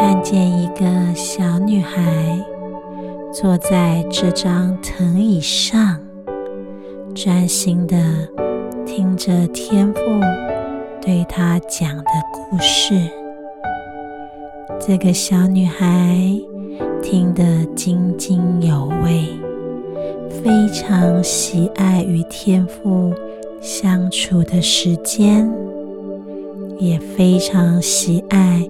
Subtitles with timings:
[0.00, 2.38] 看见一个小女孩
[3.32, 6.00] 坐在这张藤椅上，
[7.16, 7.96] 专心的
[8.86, 10.00] 听着天父
[11.02, 12.94] 对她讲的故事。
[14.78, 16.16] 这个小女孩
[17.02, 19.26] 听得津津有味，
[20.30, 23.12] 非常喜爱与天父
[23.60, 25.52] 相处的时间。
[26.78, 28.64] 也非常喜爱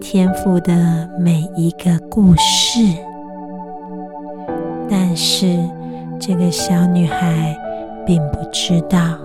[0.00, 2.80] 天赋的每一个故事，
[4.90, 5.58] 但是
[6.18, 7.56] 这个小女孩
[8.04, 9.16] 并不知道，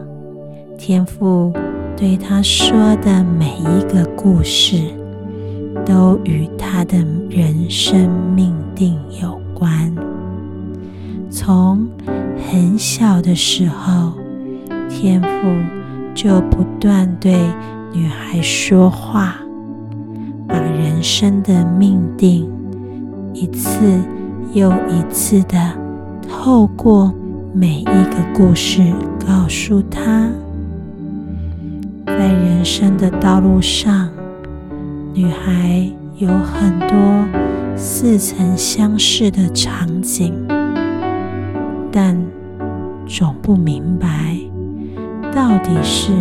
[0.78, 1.52] 天赋
[1.96, 4.84] 对她说的每一个故事，
[5.84, 6.98] 都与她的
[7.30, 9.92] 人生命定有关。
[11.32, 11.88] 从
[12.52, 14.14] 很小的时候，
[14.88, 15.28] 天赋
[16.14, 17.34] 就不断对。
[17.94, 19.36] 女孩说话，
[20.48, 22.50] 把人生的命定
[23.34, 23.80] 一次
[24.54, 25.58] 又一次的
[26.28, 27.14] 透过
[27.54, 28.82] 每一个故事
[29.26, 30.30] 告诉她。
[32.06, 34.10] 在人生的道路上，
[35.14, 36.98] 女孩有很多
[37.76, 40.34] 似曾相识的场景，
[41.92, 42.18] 但
[43.08, 44.38] 总不明白
[45.34, 46.12] 到底是。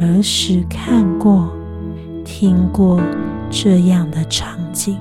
[0.00, 1.52] 儿时看过、
[2.24, 3.00] 听过
[3.50, 4.96] 这样的场景，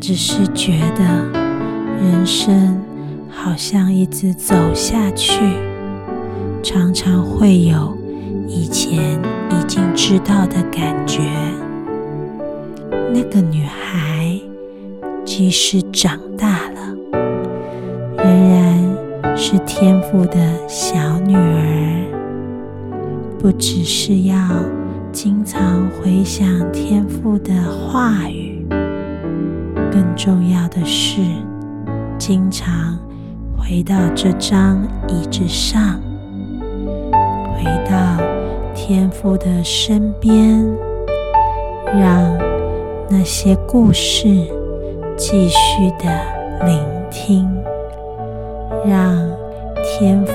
[0.00, 1.04] 只是觉得
[2.02, 2.80] 人生
[3.30, 5.40] 好像一直走下去，
[6.62, 7.96] 常常会有
[8.46, 9.18] 以前
[9.50, 11.22] 已经知道的感觉。
[13.10, 14.38] 那个女孩
[15.24, 16.94] 即使长大了，
[18.18, 22.17] 仍然是天赋的小女儿。
[23.40, 24.36] 不只是要
[25.12, 28.66] 经常回想天父的话语，
[29.92, 31.20] 更重要的是，
[32.18, 32.98] 经常
[33.56, 36.00] 回到这张椅子上，
[37.54, 38.20] 回到
[38.74, 40.66] 天父的身边，
[41.86, 42.36] 让
[43.08, 44.26] 那些故事
[45.16, 47.48] 继续的聆听，
[48.84, 49.16] 让
[49.84, 50.32] 天父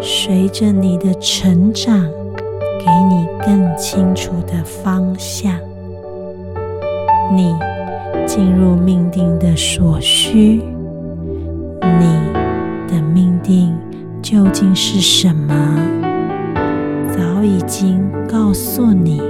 [0.00, 2.17] 随着你的成长。
[2.78, 5.52] 给你更清楚的方向，
[7.34, 7.54] 你
[8.26, 10.62] 进入命定的所需，
[11.82, 12.06] 你
[12.86, 13.76] 的命定
[14.22, 15.54] 究竟是什么？
[17.10, 19.20] 早已经告诉你，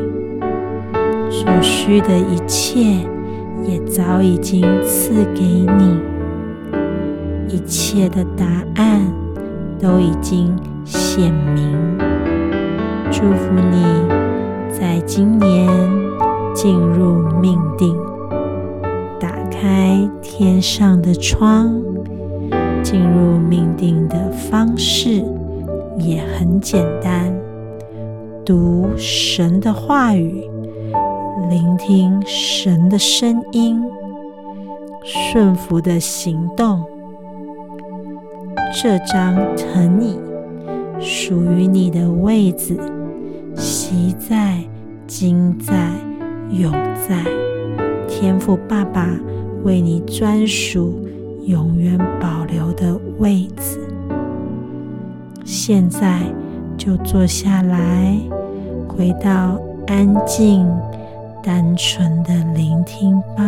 [1.31, 2.81] 所需的一切
[3.65, 5.99] 也早已经赐给你，
[7.49, 8.45] 一切的答
[8.77, 9.01] 案
[9.81, 10.55] 都已经
[10.85, 12.08] 显明。
[13.21, 13.83] 祝福你
[14.71, 15.69] 在今年
[16.55, 17.93] 进入命定，
[19.19, 21.83] 打开天上的窗。
[22.81, 25.25] 进入命定的方式
[25.99, 27.35] 也很简单：
[28.45, 30.49] 读神的话语，
[31.51, 33.83] 聆听神的声音，
[35.03, 36.85] 顺服的行动。
[38.81, 40.17] 这张藤椅
[41.01, 42.79] 属于你的位子。
[43.59, 44.57] 习在、
[45.07, 45.91] 今在、
[46.51, 47.25] 永在，
[48.07, 49.09] 天赋爸爸
[49.65, 51.05] 为你专属、
[51.45, 53.81] 永远保留的位置。
[55.45, 56.23] 现在
[56.77, 58.17] 就坐下来，
[58.87, 60.65] 回到安静、
[61.43, 63.45] 单纯的聆听吧。